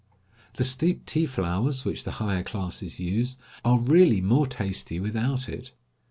The 0.55 0.63
steeped 0.63 1.05
tea 1.05 1.27
flowers, 1.27 1.85
which 1.85 2.05
the 2.05 2.13
higher 2.13 2.41
classes 2.41 2.99
use, 2.99 3.37
are 3.63 3.77
really 3.77 4.19
more 4.19 4.47
tasty 4.47 4.99
without 4.99 5.47
it. 5.47 5.73